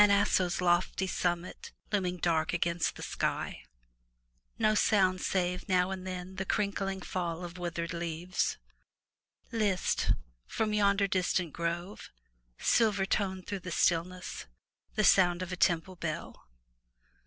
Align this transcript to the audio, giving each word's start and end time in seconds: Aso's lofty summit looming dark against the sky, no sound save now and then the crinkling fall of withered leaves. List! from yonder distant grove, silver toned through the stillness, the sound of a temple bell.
Aso's 0.09 0.61
lofty 0.61 1.05
summit 1.05 1.73
looming 1.91 2.17
dark 2.17 2.53
against 2.53 2.95
the 2.95 3.03
sky, 3.03 3.63
no 4.57 4.73
sound 4.73 5.21
save 5.21 5.69
now 5.69 5.91
and 5.91 6.07
then 6.07 6.37
the 6.37 6.43
crinkling 6.43 7.01
fall 7.01 7.45
of 7.45 7.59
withered 7.59 7.93
leaves. 7.93 8.57
List! 9.51 10.13
from 10.47 10.73
yonder 10.73 11.05
distant 11.05 11.53
grove, 11.53 12.09
silver 12.57 13.05
toned 13.05 13.45
through 13.45 13.59
the 13.59 13.69
stillness, 13.69 14.47
the 14.95 15.03
sound 15.03 15.43
of 15.43 15.51
a 15.51 15.55
temple 15.55 15.95
bell. 15.95 16.47